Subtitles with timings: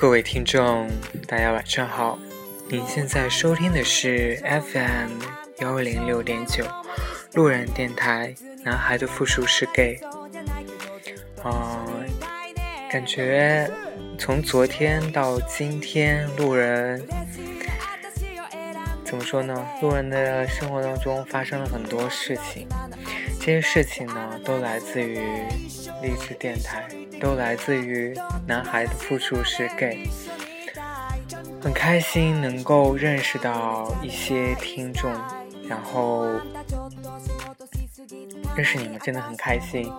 [0.00, 0.88] 各位听众，
[1.26, 2.16] 大家晚上好。
[2.68, 5.10] 您现在收听的是 FM
[5.58, 6.64] 幺零六点九
[7.34, 8.32] 路人电台。
[8.62, 9.98] 男孩的复数是 gay。
[11.44, 12.06] 嗯，
[12.88, 13.68] 感觉
[14.16, 17.04] 从昨天到今天，路人
[19.04, 19.66] 怎么说呢？
[19.82, 22.68] 路人的生活当中发生了很多事情，
[23.48, 25.16] 这些事情呢，都来自于
[26.02, 26.86] 励志电台。
[27.18, 28.14] 都来自于
[28.46, 30.06] 男孩的复数是给
[31.58, 35.10] 很开心能够认识到一些听众，
[35.66, 36.26] 然后
[38.54, 39.90] 认识你们真的很开心，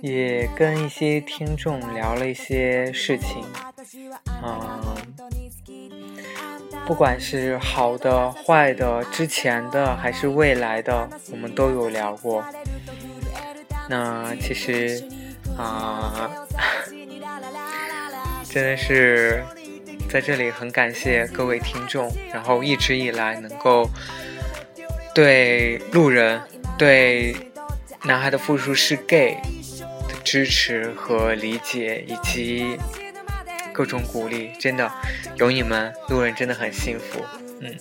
[0.00, 3.44] 也跟一些听众聊了一些事情，
[4.42, 4.96] 嗯，
[6.86, 12.44] 不管是好的、坏的、之前的还是未来的，我们都有聊过。
[13.88, 15.02] 那其实。
[15.56, 16.30] 啊，
[18.50, 19.42] 真的是
[20.06, 23.88] 在这里很感谢各位听众，然后一直以来能够
[25.14, 26.38] 对路人、
[26.76, 27.34] 对
[28.02, 29.38] 男孩的复数是 gay
[30.06, 32.76] 的支持和理解，以及
[33.76, 34.90] 各种鼓励，真的
[35.36, 37.22] 有你们，路人真的很幸福。
[37.60, 37.76] 嗯，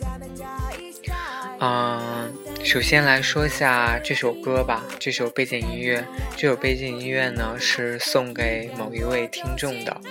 [1.58, 2.28] 啊。
[2.66, 6.04] 首先来说一下这首歌吧，这首背景音乐，
[6.36, 10.02] 这首背景音乐呢是送给某一位听众的，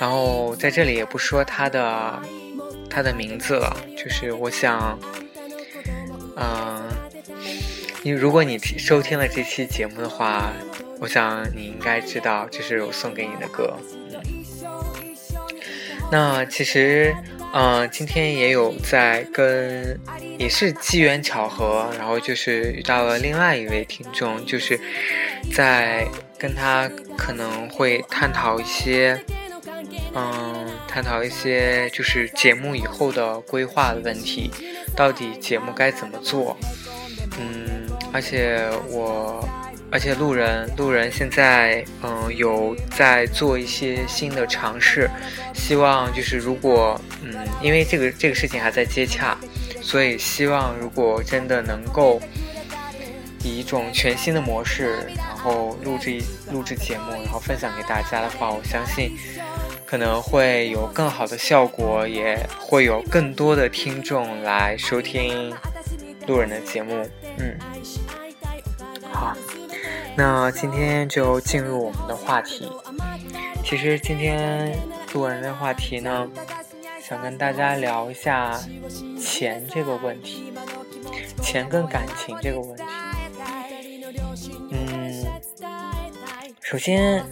[0.00, 2.20] 然后在这里也不说他的
[2.90, 4.98] 他的名字了，就是我想，
[6.36, 6.82] 嗯，
[8.02, 10.52] 你如果你收听了这期节目的话，
[10.98, 13.78] 我想你应该知道这是我送给你的歌。
[14.12, 14.20] 嗯
[16.10, 17.14] 那其实。
[17.52, 19.98] 嗯，今天也有在跟，
[20.38, 24.78] 也是机缘巧合，然后就是遇到了另外一位听众，就是
[25.52, 26.06] 在
[26.38, 26.88] 跟他
[27.18, 29.20] 可能会探讨一些，
[30.14, 34.48] 嗯，探讨一些就是节目以后的规划的问题，
[34.94, 36.56] 到底节目该怎么做？
[37.36, 38.60] 嗯，而且
[38.90, 39.44] 我。
[39.92, 45.10] 而且路人路人现在嗯有在做一些新的尝试，
[45.52, 49.36] 希望就是如果嗯因为这个这个事情还在接洽，
[49.82, 52.20] 所以希望如果真的能够
[53.42, 56.22] 以一种全新的模式，然后录制
[56.52, 59.10] 录制节目，然后分享给大家的话，我相信
[59.84, 65.52] 可能会有更好的效果，也会有更多的听众来收听
[66.26, 67.08] 路人的节目。
[67.38, 67.58] 嗯，
[69.10, 69.36] 好。
[70.22, 72.70] 那今天就进入我们的话题。
[73.64, 74.78] 其实今天
[75.14, 76.28] 路人的话题呢，
[77.02, 78.60] 想跟大家聊一下
[79.18, 80.52] 钱这个问题，
[81.40, 82.82] 钱跟感情这个问题。
[84.70, 85.24] 嗯，
[86.60, 87.24] 首先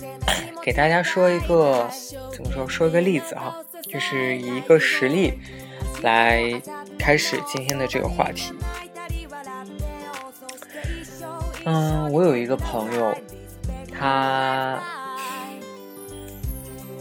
[0.63, 1.91] 给大家说一个
[2.33, 2.67] 怎么说？
[2.67, 5.39] 说一个例子哈，就是以一个实例
[6.01, 6.43] 来
[6.99, 8.55] 开始今天的这个话题。
[11.71, 13.15] 嗯，我有一个朋友，
[13.93, 14.79] 他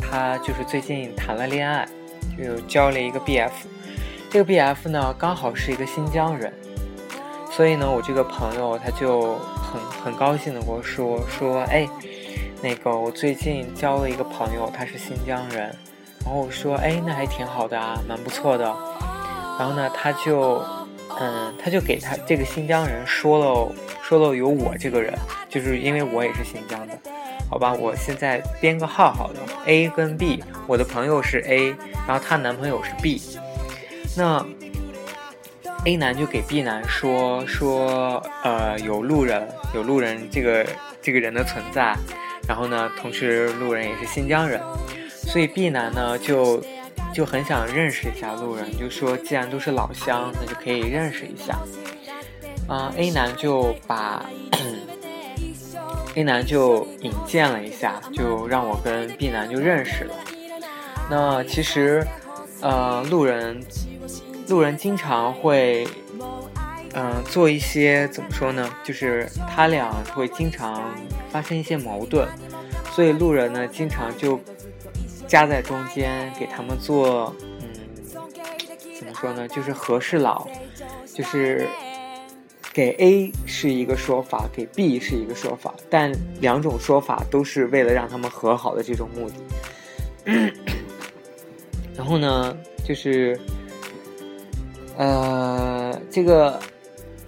[0.02, 1.88] 他就是最近谈了恋爱，
[2.38, 3.50] 就交了一个 BF。
[4.30, 6.52] 这个 BF 呢，刚好是一个新疆人，
[7.50, 11.88] 所以呢，我这个朋友他就很很高兴的跟我说说，哎，
[12.62, 15.74] 那个我最近交了一个朋友，他是新疆人，
[16.26, 18.66] 然后我说，哎，那还挺好的啊，蛮不错的。
[19.58, 20.62] 然后呢，他就
[21.20, 23.76] 嗯，他就给他这个新疆人说了。
[24.04, 25.14] 说了有我这个人，
[25.50, 26.98] 就是因为我也是新疆的，
[27.50, 27.74] 好吧？
[27.74, 31.76] 我现在编个号好了，A 跟 B，我的朋友是 A，
[32.08, 33.22] 然后她男朋友是 B，
[34.16, 34.46] 那
[35.84, 39.46] A 男就给 B 男说说，呃，有路人，
[39.76, 40.66] 有路人这个
[41.02, 41.94] 这个人的存在，
[42.48, 44.62] 然后呢，同时路人也是新疆人，
[45.10, 46.64] 所以 B 男呢就
[47.14, 51.58] 就很想认识一下路人，就说既然都是老乡，那就可以认识一下。
[52.70, 54.26] 嗯，A 男就把
[56.16, 60.14] A 男就引荐了一下，就让我跟 B 男就认识了。
[61.10, 62.06] 那其实，
[62.62, 63.64] 呃，路人
[64.50, 65.88] 路人经常会，
[66.94, 68.70] 嗯，做一些怎么说呢？
[68.84, 70.84] 就是他俩会经常
[71.30, 72.28] 发生一些矛盾，
[72.92, 74.40] 所以路人呢经常就
[75.28, 77.68] 夹在中间给他们做，嗯，
[78.98, 79.48] 怎么说呢？
[79.48, 80.48] 就是和事佬，
[81.14, 81.68] 就是。
[82.74, 90.54] 给 A 是一个说法，给 B 是一个说法，但两种说法都是为了让他们和好的这种目的。
[91.96, 93.40] 然后呢，就是，
[94.96, 96.60] 呃，这个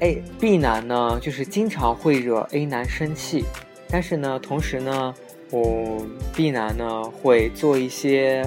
[0.02, 3.44] A B 男呢，就是经常会惹 A 男生气，
[3.90, 5.16] 但是呢，同时呢，
[5.52, 8.46] 我 B 男呢会做一些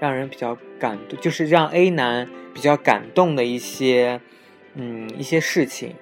[0.00, 4.20] 让人比较感动，就是让 A 男比较感动的一些，
[4.74, 5.94] 嗯，一些事情，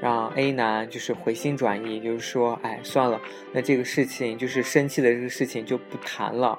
[0.00, 3.20] 让 A 男就是回心转意，就是说，哎，算了，
[3.52, 6.58] 那这个事情就是生气的这个事情就不谈了。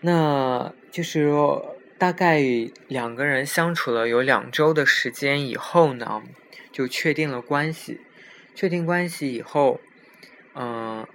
[0.00, 1.76] 那就是说。
[1.98, 2.42] 大概
[2.88, 6.20] 两个人相处了有两周的时间以后呢，
[6.72, 8.00] 就确定了关系。
[8.56, 9.80] 确定关系以后，
[10.54, 11.06] 嗯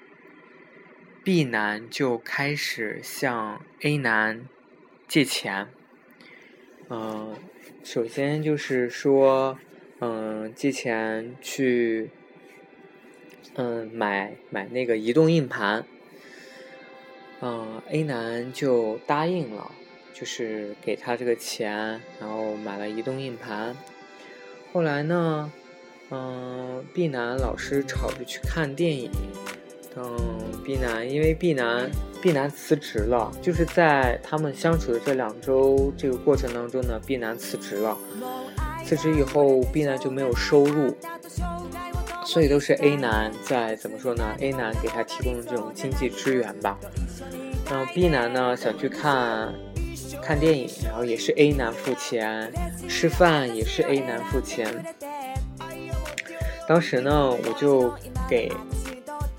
[1.23, 4.47] ，B 男就开始向 A 男
[5.07, 5.67] 借钱。
[6.89, 7.35] 嗯，
[7.83, 9.57] 首先就是说，
[9.99, 12.09] 嗯，借钱去，
[13.55, 15.85] 嗯，买买那个移动硬盘。
[17.41, 19.71] 嗯，A 男就答应了。
[20.13, 23.77] 就是给他这个钱，然后买了移动硬盘。
[24.73, 25.53] 后来呢，
[26.09, 29.11] 嗯，B 男老师吵着去看电影。
[29.95, 30.15] 嗯
[30.63, 31.89] ，B 男因为 B 男
[32.21, 37.97] B 男辞职了，就是在他们相处的这两周这个过程当中呢，B 男辞职了。
[38.85, 40.95] 辞职以后，B 男就没有收入，
[42.25, 46.79] 所以都是 A 男在怎么说呢？A 男给他提供的这种经济支援吧。
[47.69, 49.53] 然后 B 男呢想去看。
[50.21, 52.49] 看电影，然后也是 A 男付钱；
[52.89, 54.67] 吃饭也是 A 男付钱。
[56.67, 57.93] 当时呢，我就
[58.29, 58.51] 给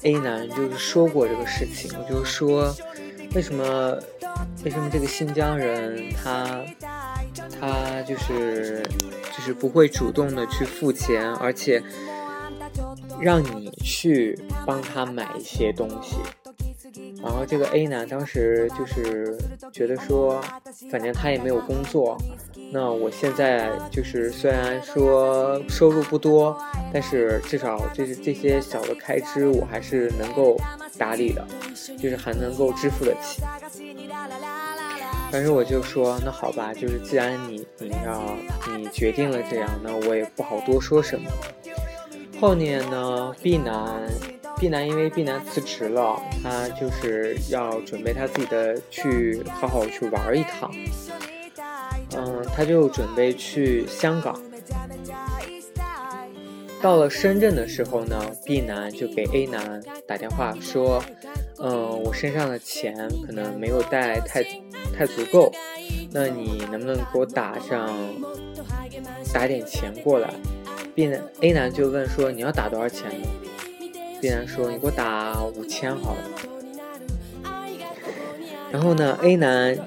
[0.02, 2.74] A 男就是说过这个事情，我就说，
[3.34, 3.98] 为什么
[4.64, 6.64] 为什么这个新疆人他
[7.60, 8.82] 他就是
[9.36, 11.82] 就是不会主动的去付钱，而且
[13.20, 16.16] 让你去帮他买一些东西。
[17.22, 19.36] 然后这个 A 男当时就是
[19.72, 20.40] 觉得说，
[20.90, 22.16] 反正他也没有工作，
[22.72, 26.56] 那我现在就是虽然说收入不多，
[26.92, 30.56] 但是至少就是这些小的开支我还是能够
[30.96, 31.44] 打理的，
[31.98, 33.42] 就是还能够支付得起。
[35.30, 38.36] 但是我就说，那好吧，就是既然你你要
[38.76, 41.28] 你决定了这样，那我也不好多说什么。
[42.40, 44.02] 后面呢，B 男。
[44.58, 50.68] B 男因为 B 男辞职了，他就是要准备他自己的去好好去玩一趟。
[52.16, 54.40] 嗯，他就准备去香港。
[56.82, 61.02] 到了深圳的时候呢，B 男就给 A 男打电话说
[61.58, 64.42] ：“嗯，我身上的钱可能没有带太
[64.96, 65.52] 太足够，
[66.10, 67.94] 那你能不能给我打上
[69.32, 70.32] 打点钱过来
[70.94, 73.28] ？”B 男 A 男就问说：“你要打多少钱呢？”
[74.20, 76.20] B 男说：“你给我打五千好了。”
[78.72, 79.78] 然后呢，A 男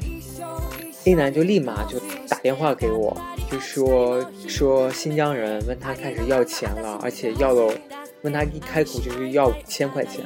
[1.06, 2.00] ，A 男就立马就
[2.30, 3.16] 打电话给我，
[3.52, 7.74] 就说说新疆人问他开始要钱了，而且要了，
[8.22, 10.26] 问他一开口就是要五千块钱。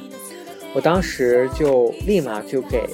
[0.72, 2.88] 我当时就立马就给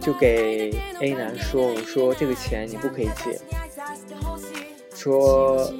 [0.00, 0.70] 就给
[1.00, 3.40] A 男说：“我说这个钱你不可以借。”
[4.94, 5.72] 说。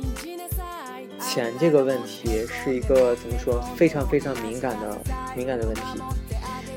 [1.39, 4.99] 钱这个问题是一个怎么说非常非常敏感的
[5.37, 5.83] 敏感的问题，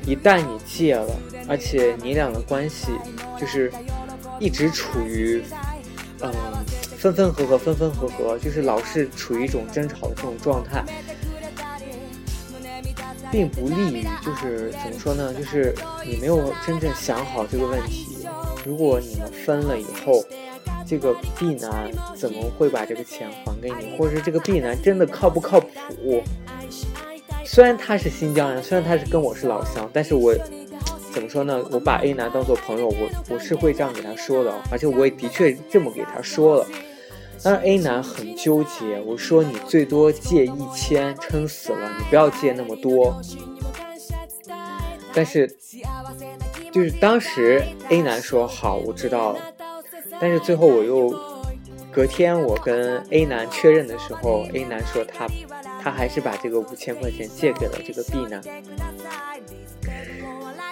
[0.06, 1.16] 一旦你借了，
[1.48, 2.92] 而且你俩的关系
[3.40, 3.72] 就是
[4.40, 5.42] 一直处于
[6.20, 6.32] 嗯
[6.96, 10.86] 分分合合分分合合，就是老是处于一种争吵的这种状态，
[13.32, 15.34] 并不利于就是怎么说呢？
[15.34, 15.74] 就是
[16.06, 18.28] 你没有真正想好这个问题，
[18.64, 20.24] 如果你们分了以后。
[20.86, 23.98] 这个 B 男怎么会把这个钱还给你？
[23.98, 26.24] 或者是这个 B 男真的靠不靠谱？
[27.46, 30.34] 虽然他是新疆人，虽然他是跟我是老乡，但是我
[31.12, 31.64] 怎么说呢？
[31.72, 36.68] 我把 A 男当做朋友，我我是会这样给他说的，而且我也的确这么给他说了。
[37.44, 43.20] 但是 A 男很纠结，我说你最多借一千，撑死了，你不要借那么多。
[45.14, 45.54] 但是
[46.72, 49.40] 就是当时 A 男说好，我知道了。
[50.22, 51.12] 但是最后我又
[51.92, 55.28] 隔天我跟 A 男确认的时候，A 男说他
[55.82, 58.40] 他还是把这个五千块钱借给了这个 B 男。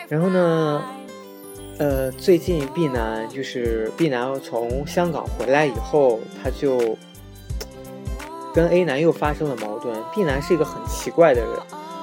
[0.08, 0.84] 然后呢，
[1.79, 6.96] 呃，最近 B 男就是 B 男从香港回来以后，他就
[8.53, 9.96] 跟 A 男又发生了矛盾。
[10.13, 11.50] B 男是一个很奇怪的人，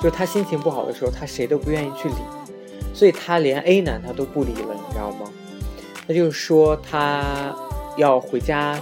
[0.03, 2.17] 就是他心情不好的时候，他谁都不愿意去理，
[2.93, 5.31] 所以他连 A 男他都不理了，你知道吗？
[6.07, 7.55] 他就说他
[7.97, 8.79] 要回家，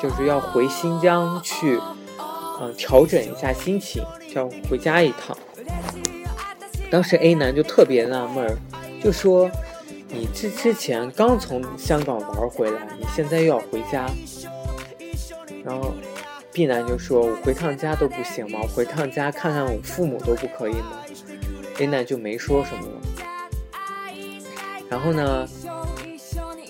[0.00, 1.80] 就是要回新疆去，
[2.60, 5.36] 嗯，调整一下心情，要回家一趟。
[6.90, 8.56] 当时 A 男就特别纳闷儿，
[9.02, 9.50] 就说
[10.08, 14.08] ：“你之之前刚从香港玩回来，你现在又要回家？”
[15.64, 15.92] 然后
[16.52, 18.58] B 男就说：“我回趟家都不行吗？
[18.62, 20.98] 我回趟家看看我父母都不可以吗
[21.78, 23.00] ？”A 男就没说什么了。
[24.88, 25.46] 然后呢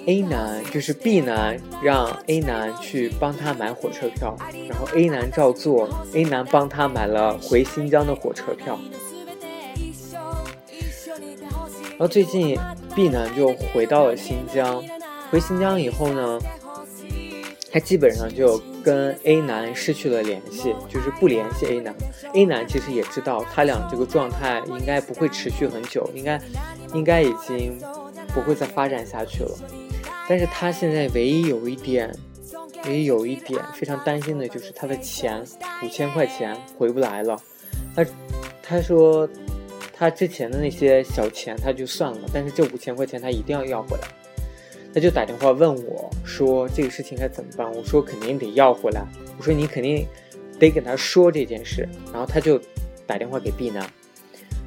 [0.07, 4.37] ，A 男就是 B 男让 A 男去帮他买火车票，
[4.69, 8.79] 然后 A 男照做，A 男帮他买了回新疆的火车票。
[11.91, 12.59] 然后最近
[12.95, 14.83] B 男就回到了新疆，
[15.31, 16.39] 回新疆以后呢，
[17.73, 18.61] 他基本上就。
[18.83, 21.95] 跟 A 男失去了联系，就是不联系 A 男。
[22.33, 26.41] A 男其实也知道他俩这个状态应该不会持续很久，应该
[26.95, 27.79] 应该已经
[28.33, 29.51] 不会再发展下去了。
[30.31, 32.09] 但是他现在唯一有一点，
[32.85, 35.45] 唯一有一点非常担心的就是他的钱
[35.83, 37.37] 五千块钱回不来了。
[37.97, 38.07] 他
[38.63, 39.29] 他说
[39.93, 44.07] 他之前的那些小钱他就算了，但是这五千块钱他一定要要回来。
[44.95, 47.69] 他就打电话问我，说这个事情该怎么办？
[47.75, 49.05] 我说肯定得要回来。
[49.37, 50.07] 我说你肯定
[50.61, 51.89] 得跟他说这件事。
[52.13, 52.57] 然后他就
[53.05, 53.83] 打电话给 B 男，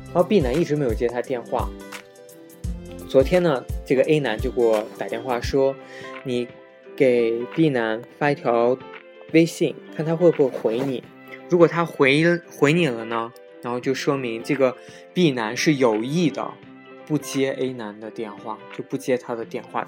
[0.07, 1.69] 然后 B 男一直没有接他电话。
[3.07, 5.75] 昨天呢，这个 A 男就给我打电话说，
[6.23, 6.47] 你
[6.95, 8.77] 给 B 男发一条
[9.33, 11.03] 微信，看他会不会回你。
[11.49, 12.23] 如果他回
[12.57, 14.77] 回你了呢，然后就说明这个
[15.13, 16.53] B 男是有意的。
[17.05, 19.85] 不接 A 男的电话，就不接他的电话。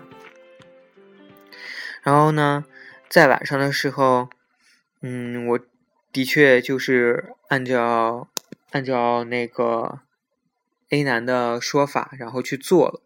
[2.03, 2.65] 然后呢，
[3.07, 4.27] 在晚上的时候，
[5.01, 5.59] 嗯，我
[6.11, 8.27] 的确就是按照
[8.71, 9.99] 按照那个
[10.89, 13.01] A 男的说法，然后去做了，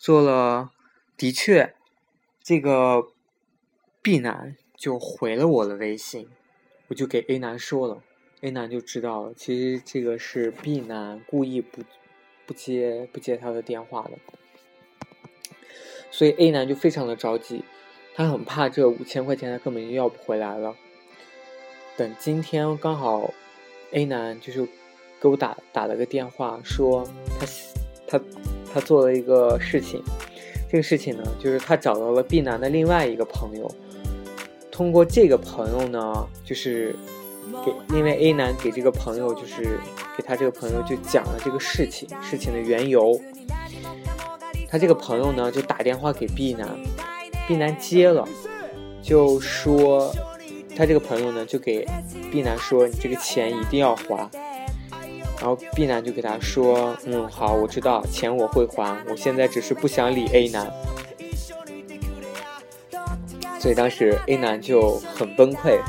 [0.00, 0.72] 做了，
[1.16, 1.74] 的确，
[2.42, 3.12] 这个
[4.02, 6.28] B 男就回了我的微信，
[6.88, 8.02] 我就给 A 男说了
[8.40, 11.82] ，A 男就知道了，其实这个是 B 男故意不。
[12.46, 14.18] 不接不接他的电话的，
[16.10, 17.62] 所以 A 男就非常的着急，
[18.12, 20.74] 他很怕这五千块钱他根本就要不回来了。
[21.96, 23.32] 等今天刚好
[23.92, 24.66] A 男就是
[25.20, 27.46] 给我打打了个电话，说他
[28.08, 28.20] 他
[28.72, 30.02] 他做了一个事情，
[30.70, 33.70] 这个事情呢就是他找到了 B 男的另外一个朋友，
[34.70, 36.94] 通过这个朋友呢就是。
[37.64, 39.80] 给，因为 A 男给这个朋友，就是
[40.16, 43.20] 给他这个朋友就讲了这个事情，事情的缘由。
[44.68, 46.68] 他这个朋友呢，就打电话给 B 男
[47.48, 48.26] ，B 男接了，
[49.02, 50.14] 就说
[50.76, 51.84] 他这个朋友呢，就给
[52.30, 54.30] B 男说，你这个钱一定要还。
[55.40, 60.70] 然后 B 男就给他说，嗯，好，我知道，钱我会还，我现在只是不想理 A 男。
[63.58, 65.80] 所以当时 A 男就很崩溃。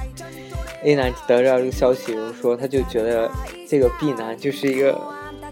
[0.84, 3.30] A 男得到这个消息，就说他就觉得
[3.68, 5.00] 这个 B 男就是一个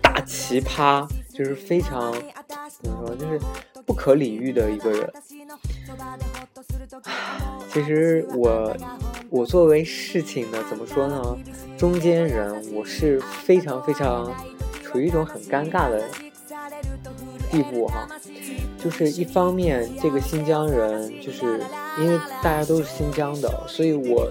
[0.01, 2.12] 大奇葩，就是非常
[2.82, 3.39] 怎么说，就是
[3.86, 5.13] 不可理喻的一个人。
[7.72, 8.75] 其实我
[9.30, 11.38] 我作为事情的怎么说呢，
[11.78, 14.34] 中间人，我是非常非常
[14.84, 16.04] 处于一种很尴尬的
[17.51, 18.08] 地步哈。
[18.78, 21.60] 就是一方面，这个新疆人，就是
[22.00, 24.30] 因为大家都是新疆的，所以我。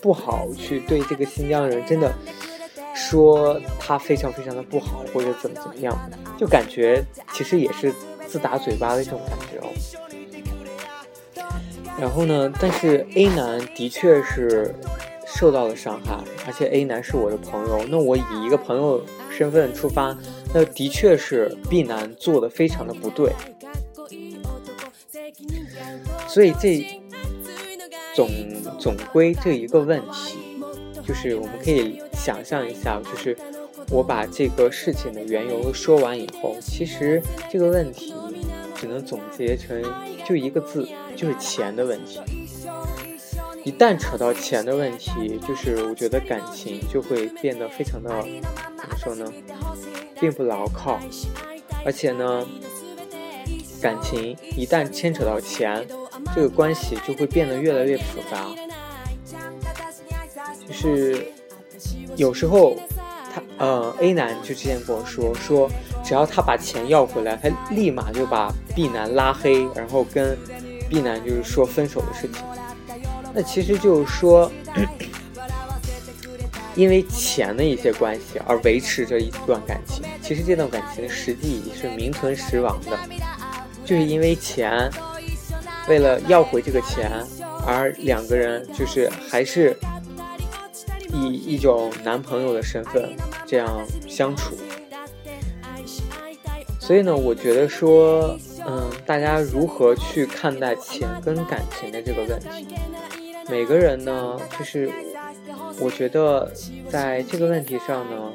[0.00, 2.14] 不好去对这个新疆人真的
[2.94, 5.92] 说他非常非常的不好或者怎么怎么样，
[6.38, 7.92] 就感觉其实也是
[8.24, 9.68] 自打嘴巴的这种感觉哦。
[12.00, 14.74] 然后呢，但是 A 男的确是
[15.26, 20.16] 受到了伤害，而且 A 男是我的朋友，那我以一个朋友身份出发，
[20.54, 23.32] 那的确是 B 男做的非常的不对，
[26.28, 27.00] 所以这。
[28.16, 28.28] 总
[28.80, 30.40] 总归这一个问题，
[31.06, 33.36] 就是我们可以想象一下，就是
[33.90, 38.12] 我把这个事情的缘由说完以后，其实这个问题
[38.74, 39.80] 只能总结成
[40.28, 42.20] 就一个字，就是钱的问题。
[43.64, 48.10] 一旦扯到钱的问题，就是我觉得感情就会变得非常的
[48.76, 49.32] 怎么说呢，
[50.20, 51.00] 并不牢靠，
[51.84, 52.46] 而且呢，
[53.80, 55.86] 感情一旦牵扯到钱。
[56.34, 58.48] 这个关系就会变得越来越复杂，
[60.66, 61.32] 就是
[62.16, 62.76] 有时候
[63.32, 65.70] 他呃 A 男就之前跟我说说，
[66.08, 70.38] 只要他把钱要回来，他立马就把 B 男拉黑，然后跟
[70.88, 72.42] B 男就是说分手的事情。
[73.34, 74.50] 那其实就是说，
[76.74, 82.98] 因为钱的一些关系而维持着一段感情，其实这段感情实际是名存实亡的，
[83.84, 84.90] 就是因为钱。
[85.90, 87.10] 为了要回这个钱，
[87.66, 89.76] 而两个人就是还是
[91.12, 93.14] 以一种男朋友的身份
[93.46, 94.56] 这样相处。
[96.88, 98.34] 所以呢，我觉得说，
[98.66, 102.66] 嗯，大家如何去看待钱跟感情的这个问题？
[103.50, 104.90] 每个人呢，就是
[105.78, 106.50] 我觉得
[106.88, 108.32] 在这个问题上呢，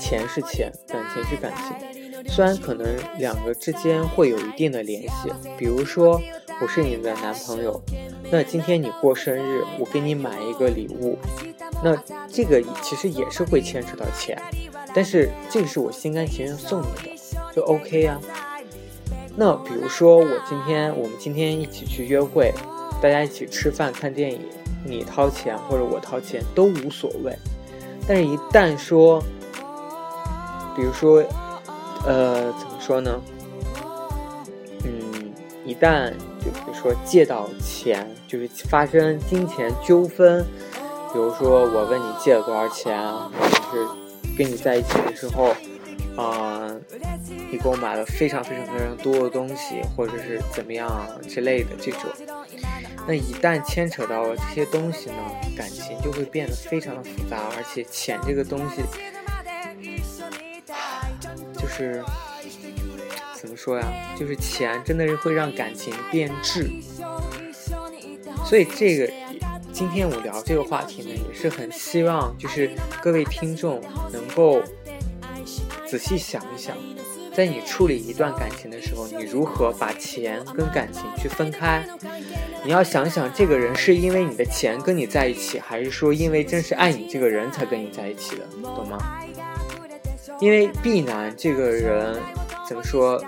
[0.00, 2.26] 钱是钱，感情是感情。
[2.30, 2.86] 虽然可能
[3.18, 6.18] 两个之间会有一定的联系，比如说
[6.62, 7.78] 我是你的男朋友，
[8.30, 11.18] 那今天你过生日，我给你买一个礼物，
[11.84, 11.94] 那
[12.32, 14.40] 这个其实也是会牵扯到钱，
[14.96, 18.18] 但是这个是我心甘情愿送你的，就 OK 呀。
[19.36, 22.52] 那比如说我今天我们今天一起去约会。
[22.98, 24.40] 大家一起吃饭看电影，
[24.82, 27.36] 你掏钱或者我掏钱都无所谓。
[28.08, 29.22] 但是，一旦说，
[30.74, 31.22] 比如说，
[32.06, 33.20] 呃，怎么说呢？
[34.82, 35.30] 嗯，
[35.66, 36.10] 一旦
[36.42, 40.42] 就比如说借到钱，就是发生金钱纠纷，
[41.12, 42.98] 比如说我问你借了多少钱，
[43.38, 43.86] 或者是
[44.36, 45.54] 跟你在一起的时候，
[46.16, 46.70] 啊，
[47.50, 52.02] 你给我买了非常非常非常多的东西，或者是怎么样之类的这种。
[53.08, 55.16] 那一旦牵扯到了这些东西呢，
[55.56, 58.82] 感情就会变得非常的复杂，而且钱这个东西，
[61.56, 62.02] 就是
[63.34, 63.86] 怎么说呀？
[64.18, 66.68] 就是钱真的是会让感情变质。
[68.44, 69.12] 所以这个
[69.72, 73.80] 今天我聊这个话题呢，也是很希望就是各位听众
[74.12, 74.62] 能够
[75.86, 76.76] 仔细想一想，
[77.34, 81.82] 在你处理一段感情的时候，你如何把钱跟感情去分开。
[82.62, 88.98] 你要想想，这个人是因为你的钱跟你在一起，还是说因为真是爱你这个人才跟你在一起的，懂吗？
[90.38, 92.20] 因为 B 男这个人
[92.68, 93.22] 怎么说？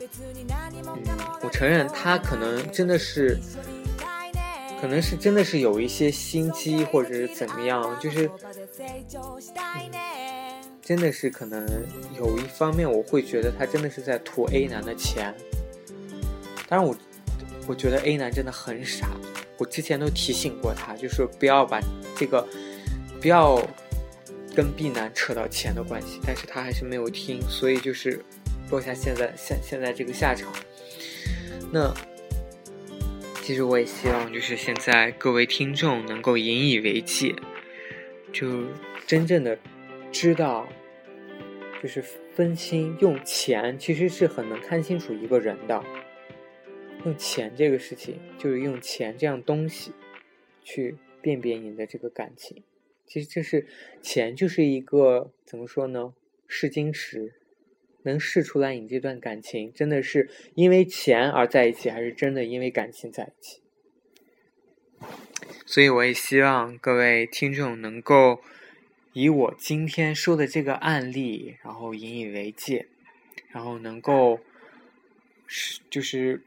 [0.00, 1.02] 嗯，
[1.42, 3.38] 我承认他可能真的是，
[4.80, 8.30] 可能是真的是有一些心机，或者是怎么样，就是，
[10.82, 11.66] 真的是可能
[12.18, 15.34] 有一方面，我会觉得他真的是在图 A 男的钱。
[16.68, 16.96] 当然我。
[17.68, 19.08] 我觉得 A 男真的很傻，
[19.58, 21.80] 我之前都提醒过他，就是不要把
[22.16, 22.46] 这个
[23.20, 23.60] 不要
[24.54, 28.24] 跟 B 男扯到钱的关系，但是他还是没有听，所以就是
[28.70, 30.52] 落下现在现现在这个下场。
[31.72, 31.92] 那
[33.46, 37.32] 其实我也希望就是现在各位听众能够引以为戒，
[38.32, 38.64] 就
[39.06, 39.56] 真正的
[40.10, 40.68] 知道，
[41.80, 45.80] 就是分清用钱其实是很能看清楚一个人的。
[47.04, 49.92] 用钱这个事情，就是用钱这样东西
[50.64, 52.64] 去辨别你的这个感情。
[53.06, 53.68] 其实这是
[54.02, 56.14] 钱，就是一个怎么说呢？
[56.48, 57.34] 试金石，
[58.06, 63.60] 能试出来你这段感情真的是因为钱而在一起，还是真的因为感情在一起。
[65.66, 68.40] 所以我也希望各位听众能够
[69.12, 72.88] 以我今天说的这个案例，然后引以为戒，
[73.50, 74.40] 然后能够
[75.46, 76.42] 是就是。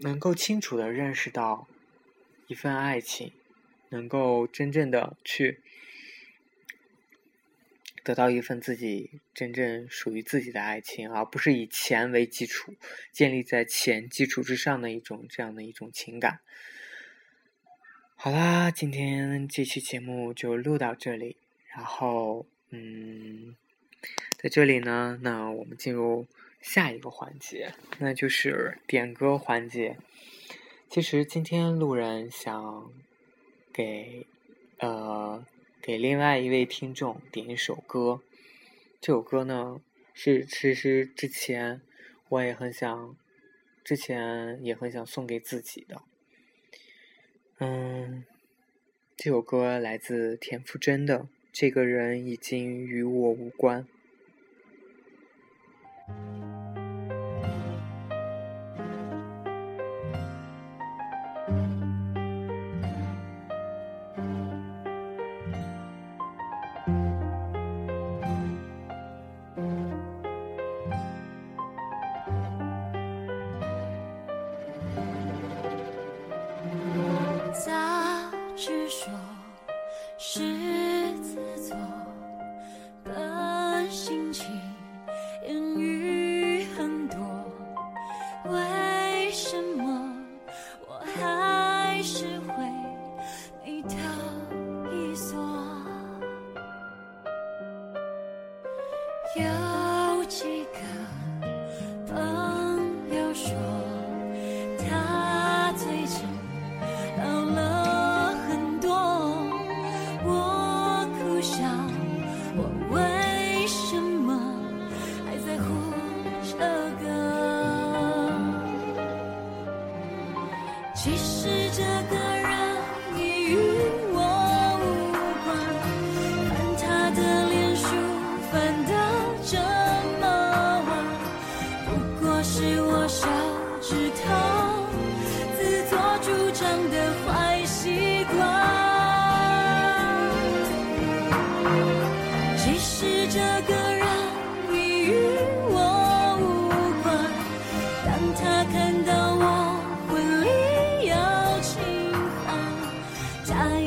[0.00, 1.66] 能够清楚的认识到
[2.46, 3.32] 一份爱情，
[3.88, 5.60] 能够真正的去
[8.02, 12.74] 得到一份自己真正属于自己的爱情，而不是以钱为基础，
[13.12, 16.40] 建立在钱基础之上的一种这样的一种情感。
[18.14, 21.36] 好啦，今天这期节目就录到这里，
[21.74, 23.54] 然后嗯，
[24.36, 26.26] 在这里呢，那我们进入。
[26.60, 29.96] 下一个环节，那就是点歌环节。
[30.90, 32.92] 其实今天路人想
[33.72, 34.26] 给
[34.80, 35.46] 呃
[35.88, 38.20] 给另外一位听众点一首歌，
[39.00, 39.80] 这首歌呢
[40.12, 41.80] 是其实之前
[42.28, 43.16] 我也很想，
[43.82, 46.02] 之前也很想送给自己的。
[47.60, 48.22] 嗯，
[49.16, 51.20] 这首歌来自田馥甄的
[51.52, 53.86] 《这个人已经与我无关》。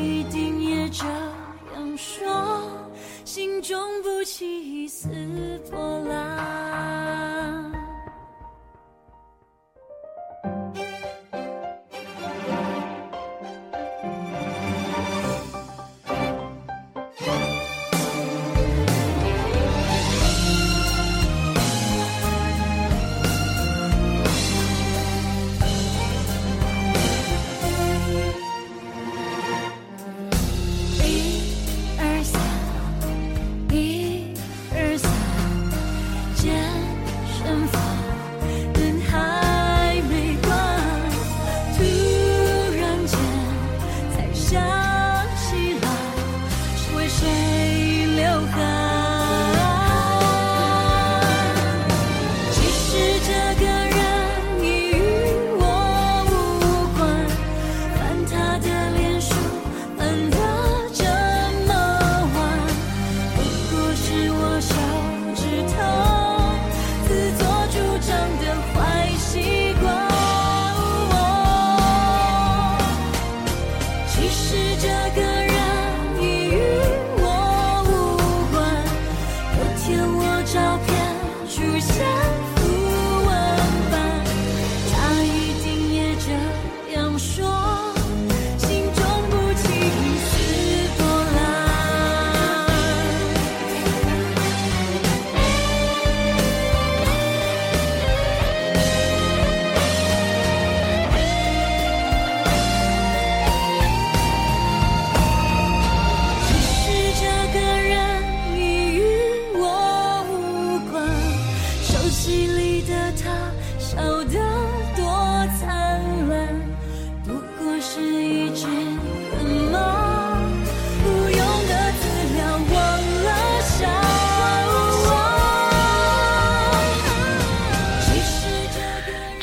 [0.02, 2.28] 一定也这样说，
[3.24, 5.08] 心中不起一丝
[5.70, 6.61] 波澜。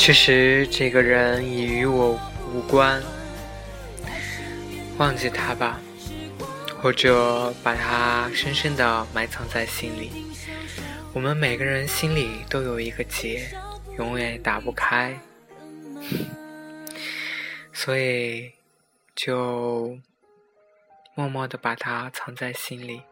[0.09, 2.18] 其实这个人已与我
[2.51, 3.03] 无关，
[4.97, 5.79] 忘记他吧，
[6.81, 10.11] 或者把他深深的埋藏在心里。
[11.12, 13.51] 我们每个人心里都有一个结，
[13.99, 15.21] 永远打不开，
[17.75, 18.55] 所以
[19.14, 19.99] 就
[21.14, 23.03] 默默的把它藏在心里。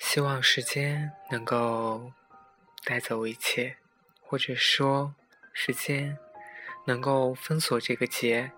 [0.00, 2.10] 希望时间能够
[2.84, 3.76] 带走一切。
[4.26, 5.14] 或者说，
[5.52, 6.18] 时间
[6.86, 8.50] 能够封锁这个结。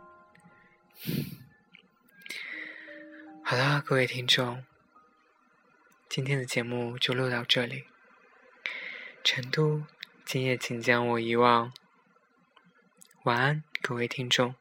[3.42, 4.64] 好了，各位听众，
[6.08, 7.84] 今天的节目就录到这里。
[9.22, 9.84] 成都，
[10.24, 11.72] 今夜请将我遗忘。
[13.24, 14.54] 晚安，各位听众。